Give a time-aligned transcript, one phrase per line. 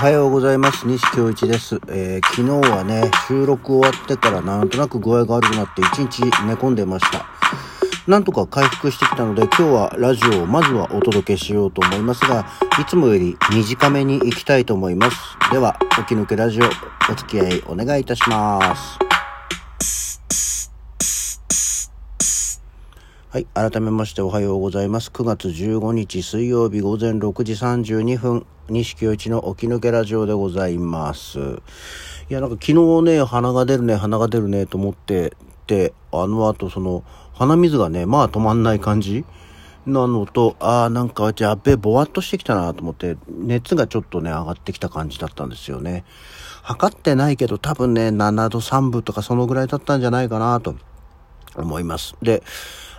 [0.00, 0.86] おはようございます。
[0.86, 1.78] 西京一です。
[1.88, 7.26] えー、昨日はね、収録終わってからなんとなく具合が悪くなって一日寝込んでました。
[8.06, 12.46] なんとか回復してきたので今日はラジオをまずはお届けしようと思いますが、
[12.80, 15.16] いつもより短めに行きたいと思います。
[15.52, 16.64] では、起き抜けラジオ
[17.12, 19.09] お付き合いお願いいたします。
[23.32, 23.46] はい。
[23.54, 25.08] 改めましておはようございます。
[25.12, 31.38] 9月15日水曜日午前6時32分、西清一の起き抜けラジオでございます。
[31.38, 31.42] い
[32.30, 35.36] や、なんか昨日ね、鼻が出るね、鼻が出るね、と思って
[35.68, 39.24] て、あの後その、鼻水がね、まあ止まんない感じ？
[39.86, 46.02] なのと、ああ、なんか、じゃあ、べ、ぼわっとしてきたなと思って、熱がちょっとね、上がってきた感じだったんですよね。
[46.62, 50.74] 測ってないけど、多分ね、7度3分とかそのぐらいだったんじゃないかなと
[51.54, 52.16] 思います。
[52.20, 52.42] で、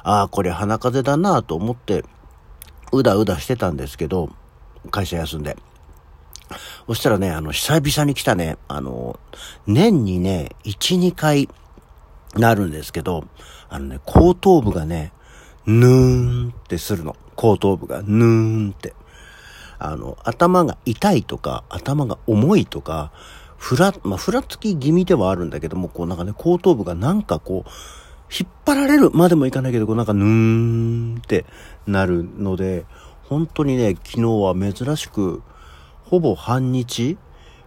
[0.04, 2.04] ああ、これ鼻風邪だなと思って、
[2.92, 4.30] うだうだしてたんですけど、
[4.90, 5.58] 会社休んで。
[6.88, 9.20] そしたらね、あの、久々に来たね、あの、
[9.68, 11.48] 年にね、1、2回
[12.36, 13.26] なるんですけど、
[13.70, 15.14] あのね、後頭部がね、
[15.66, 17.16] ぬーんってするの。
[17.36, 18.94] 後頭部がぬーんって。
[19.80, 23.12] あの、頭が痛いとか、頭が重いとか、
[23.58, 27.70] ふら、まあ、ふらつき気味ではあるんだけども、こうなんかね、後頭部がなんかこう、
[28.32, 31.46] 引っ張られるまでもいかないけど、こうなんかぬーんって
[31.86, 32.86] なるので、
[33.24, 35.44] 本当にね、昨日は珍しく、
[36.04, 37.18] ほぼ半日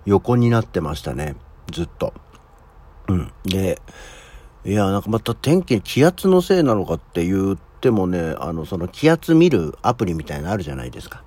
[0.06, 1.36] 横になってましたね。
[1.70, 2.14] ずっと。
[3.08, 3.32] うん。
[3.44, 3.80] で、
[4.64, 11.22] いや、なんかまた天気、気圧のせいなのかって言ってもね、あの、その気圧見るアプリみたいなのあるじゃないですか。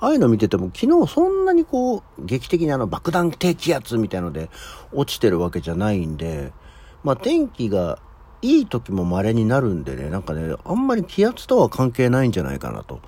[0.00, 4.48] ああいうの見てても昨日そんなにこう、劇的にあの爆弾低気圧みたいので
[4.92, 6.52] 落ちてるわけじゃないんで、
[7.02, 7.98] まあ天気が
[8.42, 13.00] いい時も稀になるんでね、なんかね、あんまり気圧とは関係ないんじゃないかなと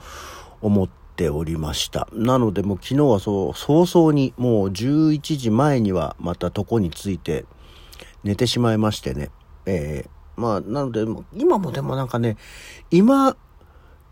[0.60, 2.08] 思っておりました。
[2.12, 7.44] なのでもう昨日はそう、早々にもう11時前にはまた床について
[8.24, 9.30] 寝てしまいましてね。
[9.66, 11.04] えー、まあ、なので、
[11.34, 12.36] 今もでもなんかね、
[12.90, 13.36] 今、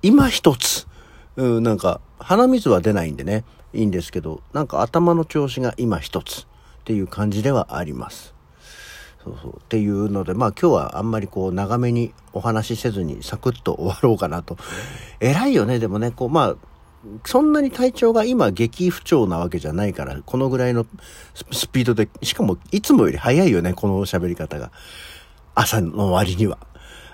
[0.03, 0.87] 今一つ、
[1.37, 6.45] うん、なんか鼻水は出ないんでね、いいんですけど、なんか頭の調子が今一つっ
[6.85, 8.38] ていう感じではあります。
[9.23, 9.57] そうそう。
[9.57, 14.57] っていうのでまあ今日はあんまりこう長めにお話しせずにサクッと終わろうかなと。
[15.21, 16.57] 偉いよねでもねこうまあ
[17.25, 20.87] そんなに体調が今激不調なわけじゃないからこのぐらいの
[21.53, 24.71] スピードでしかもいつもより早いよねこの喋り方が。
[25.55, 26.59] 朝の割には。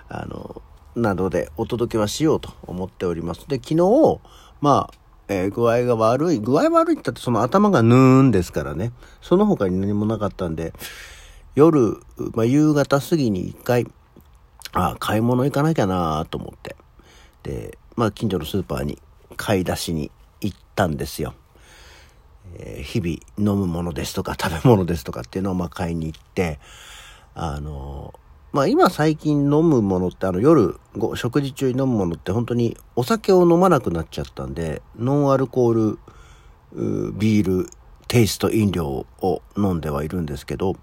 [0.07, 0.61] あの
[0.95, 3.47] なのでお届けはしようと思っております。
[3.47, 4.19] で昨日
[4.61, 4.93] まあ
[5.27, 6.39] えー、具合が悪い。
[6.39, 8.91] 具合悪いって言ったってその頭がぬーんですからね。
[9.21, 10.73] その他に何もなかったんで、
[11.55, 11.97] 夜、
[12.33, 13.87] まあ、夕方過ぎに一回、
[14.73, 16.75] あ買い物行かなきゃなと思って。
[17.43, 19.01] で、まあ、近所のスーパーに
[19.37, 20.11] 買い出しに
[20.41, 21.33] 行ったんですよ。
[22.57, 26.59] えー、日々飲むものですとか 食べ物ですとかっていうのをまあ買いに行って、
[27.33, 28.13] あの
[28.51, 35.99] まあ今最近飲むものってあの夜ご食事中に飲むものって本当にお酒を飲まなくなっちゃったんで、ノンアルコール
[37.13, 37.69] ビール
[38.07, 40.75] テイスト飲料を飲んではいるんですけど、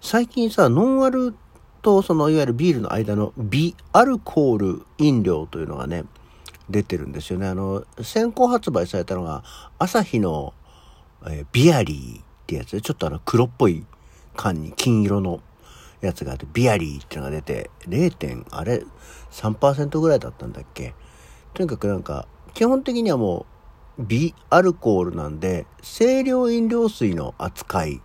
[0.00, 1.34] 最近さ、ノンアル
[1.82, 6.04] とそのいわゆるビールの間のビアルコール飲料というのがね、
[6.68, 7.46] 出てるんですよね。
[7.46, 9.44] あの、先行発売されたのが、
[9.78, 10.52] 朝日の、
[11.26, 13.86] えー、ビアリーってやつで、ちょっとあの黒っぽい
[14.34, 15.40] 缶に金色の
[16.00, 18.44] やつがあって、ビアリーってのが出て、0.
[18.50, 18.84] あれ、
[19.30, 20.94] 3%ぐらいだったんだっけ？
[21.54, 23.46] とにかくなんか、基本的にはもう
[23.98, 28.02] う、ビアルコールなんで、清涼飲料水の扱い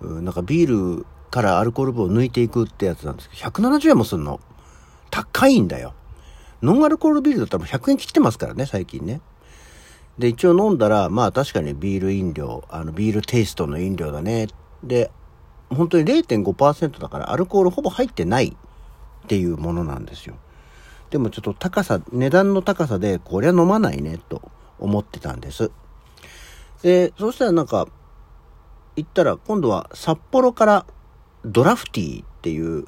[0.00, 0.22] ル。
[0.22, 4.40] なんかビールからアルコール分を抜いていくってやつなんですけど、170円もすんの。
[5.10, 5.94] 高いんだよ。
[6.62, 9.20] ノンアルコールビールだったらもう100円切ってますからね、最近ね。
[10.18, 14.48] で、一応飲んだら、まあ確かにビール飲料、あの、ビールテイストの飲料だね。
[14.82, 15.12] で、
[15.70, 20.34] 本当に0.5%だからアルコールほぼ入ってないっていうものなんですよ。
[21.10, 24.42] でもちょっと高さ、値段の高さで、こりゃ飲まないね、と
[24.78, 25.70] 思ってたんです。
[26.82, 27.88] で、そしたらなんか、
[28.96, 30.86] 行ったら今度は札幌から
[31.44, 32.86] ドラフティーっていう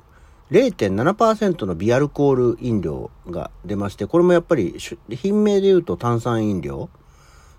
[0.51, 4.75] 0.7%のビアルコール飲料が出まして、これもやっぱり
[5.11, 6.91] 品名で言うと炭酸飲料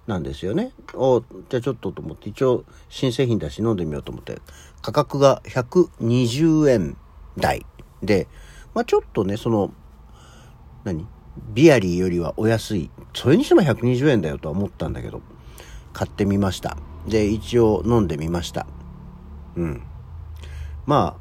[0.08, 0.74] なんですよね。
[0.94, 4.42] おじゃあちょっとと思って、一応新製品だし飲んでみようと思って、
[4.82, 6.98] 価格が120円
[7.38, 7.66] 台
[8.04, 8.28] で、
[8.74, 9.74] まあちょっとね、その、
[10.84, 11.08] 何？
[11.54, 12.90] ビアリーよりはお安い。
[13.14, 15.22] それにしても120円だよとは思ったんだけど、
[15.94, 16.78] 買ってみました。
[17.08, 18.68] で、一応飲んでみました。
[19.56, 19.82] うん。
[20.86, 21.18] ま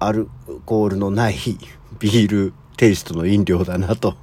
[0.00, 0.28] あ、アル
[0.64, 1.36] コールのない
[1.98, 4.14] ビールテイストの飲料だなと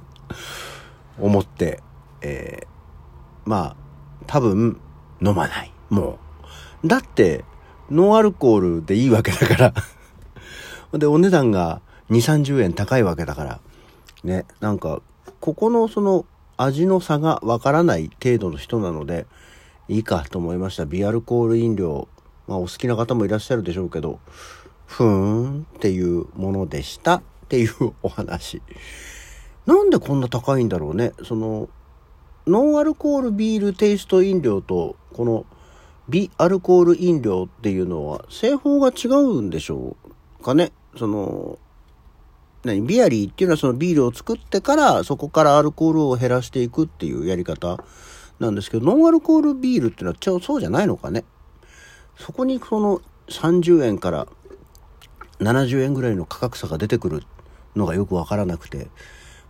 [1.18, 1.82] 思って、
[2.20, 3.76] えー、まあ、
[4.26, 4.80] 多分
[5.20, 5.72] 飲まない。
[5.90, 6.18] も
[6.82, 6.88] う。
[6.88, 7.44] だって、
[7.90, 9.74] ノンアルコールでいいわけだから
[10.98, 11.80] で、お値段が
[12.10, 13.60] 2、30円高いわけだから。
[14.24, 15.02] ね、なんか、
[15.40, 16.24] ここのその
[16.56, 19.26] 味の差がわからない程度の人なので、
[19.88, 20.86] いいかと思いました。
[20.86, 22.08] ビアルコール飲料。
[22.46, 24.18] まあお好きな方もいらっしゃるでしょうけど、
[24.86, 28.62] ふーんっていうものでしたっていうお話。
[29.66, 31.12] なんでこんな高いんだろうね。
[31.22, 31.68] その、
[32.46, 35.46] ノンアルコールビールテイスト飲料と、この
[36.08, 39.96] ビアルコール飲料っていうのは製法が違うんでしょ
[40.40, 40.72] うかね。
[40.98, 41.58] その、
[42.64, 47.78] 何ビアリーっていうのはそのビールを作ってからそこからアルコールを減らしていくっていうやり方
[48.40, 51.24] なんですけど、ノンアルコールビールっていうのはちょそうじゃないのかね。
[52.18, 54.26] そこにその30円から
[55.40, 57.22] 70円ぐらいの価格差が出てくる
[57.76, 58.88] のがよくわからなくて、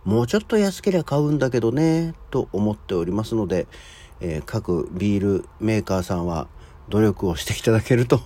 [0.03, 3.67] もうちょっと安ければ買うんだけどね、と思っておりますので、
[4.19, 6.47] えー、各ビールメーカーさんは
[6.89, 8.21] 努力をしていただけると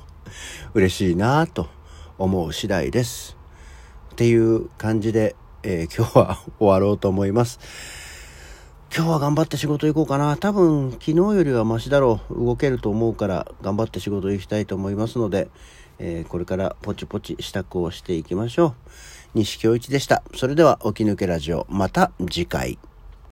[0.73, 1.67] 嬉しいなと
[2.17, 3.38] 思う次第です。
[4.19, 5.33] っていう感じで、
[5.63, 7.57] えー、 今日は終わろうと思います。
[8.93, 10.35] 今日は頑張って仕事行こうかな。
[10.35, 12.45] 多分昨日よりはマシだろう。
[12.45, 15.47] 動けると思うから頑張って仕事行きたいと思いますので、
[15.99, 18.89] えー、これからポチポチ支度をしていきましょう。
[19.35, 20.21] 西京一でした。
[20.35, 22.77] それでは、起き抜けラジオ、また次回。